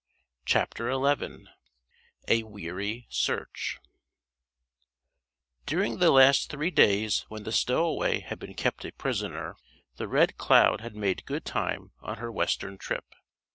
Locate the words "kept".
8.55-8.83